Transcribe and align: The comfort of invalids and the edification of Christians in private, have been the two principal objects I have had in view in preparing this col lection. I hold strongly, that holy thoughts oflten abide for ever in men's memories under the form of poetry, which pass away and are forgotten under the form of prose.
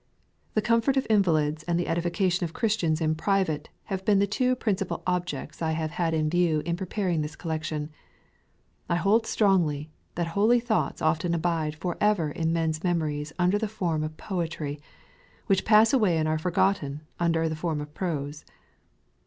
The 0.55 0.63
comfort 0.63 0.97
of 0.97 1.05
invalids 1.11 1.61
and 1.67 1.79
the 1.79 1.87
edification 1.87 2.43
of 2.43 2.53
Christians 2.55 3.01
in 3.01 3.13
private, 3.13 3.69
have 3.83 4.03
been 4.03 4.17
the 4.17 4.25
two 4.25 4.55
principal 4.55 5.03
objects 5.05 5.61
I 5.61 5.73
have 5.73 5.91
had 5.91 6.15
in 6.15 6.27
view 6.27 6.63
in 6.65 6.75
preparing 6.75 7.21
this 7.21 7.35
col 7.35 7.51
lection. 7.51 7.89
I 8.89 8.95
hold 8.95 9.27
strongly, 9.27 9.91
that 10.15 10.29
holy 10.29 10.59
thoughts 10.59 11.03
oflten 11.03 11.35
abide 11.35 11.75
for 11.75 11.99
ever 12.01 12.31
in 12.31 12.51
men's 12.51 12.83
memories 12.83 13.31
under 13.37 13.59
the 13.59 13.67
form 13.67 14.03
of 14.03 14.17
poetry, 14.17 14.81
which 15.45 15.65
pass 15.65 15.93
away 15.93 16.17
and 16.17 16.27
are 16.27 16.39
forgotten 16.39 17.01
under 17.19 17.47
the 17.47 17.55
form 17.55 17.79
of 17.79 17.93
prose. 17.93 18.43